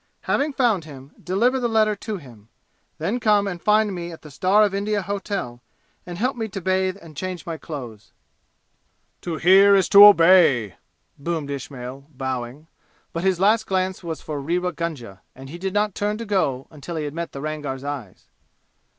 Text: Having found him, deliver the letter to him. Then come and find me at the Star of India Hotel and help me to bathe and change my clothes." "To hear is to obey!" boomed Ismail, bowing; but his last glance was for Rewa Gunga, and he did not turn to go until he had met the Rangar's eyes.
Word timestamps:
Having 0.21 0.53
found 0.53 0.85
him, 0.85 1.11
deliver 1.23 1.59
the 1.59 1.67
letter 1.69 1.95
to 1.95 2.17
him. 2.17 2.49
Then 2.97 3.19
come 3.19 3.45
and 3.47 3.61
find 3.61 3.93
me 3.93 4.11
at 4.11 4.23
the 4.23 4.31
Star 4.31 4.63
of 4.63 4.73
India 4.73 5.03
Hotel 5.03 5.61
and 6.07 6.17
help 6.17 6.35
me 6.35 6.47
to 6.47 6.59
bathe 6.59 6.97
and 6.99 7.15
change 7.15 7.45
my 7.45 7.55
clothes." 7.59 8.11
"To 9.21 9.35
hear 9.35 9.75
is 9.75 9.87
to 9.89 10.03
obey!" 10.03 10.75
boomed 11.19 11.51
Ismail, 11.51 12.07
bowing; 12.09 12.65
but 13.13 13.23
his 13.23 13.39
last 13.39 13.67
glance 13.67 14.03
was 14.03 14.21
for 14.21 14.41
Rewa 14.41 14.71
Gunga, 14.71 15.21
and 15.35 15.51
he 15.51 15.59
did 15.59 15.71
not 15.75 15.93
turn 15.93 16.17
to 16.17 16.25
go 16.25 16.65
until 16.71 16.95
he 16.95 17.03
had 17.05 17.13
met 17.13 17.31
the 17.31 17.41
Rangar's 17.41 17.83
eyes. 17.83 18.23